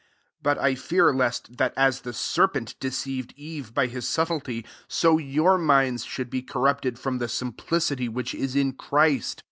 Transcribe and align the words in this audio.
3 0.01 0.07
But 0.41 0.57
I 0.57 0.73
fear 0.73 1.13
lest, 1.13 1.57
that 1.57 1.75
as 1.77 2.01
the 2.01 2.11
serpent 2.11 2.73
deceived 2.79 3.35
Eve 3.37 3.71
by 3.75 3.85
his 3.85 4.05
subtilty, 4.09 4.65
[so] 4.87 5.19
your 5.19 5.59
minds 5.59 6.05
should 6.05 6.31
be 6.31 6.41
corrupted 6.41 6.97
from 6.97 7.19
the 7.19 7.27
simplicity 7.29 8.09
which 8.09 8.33
is 8.33 8.55
in 8.55 8.73
Christ. 8.73 9.39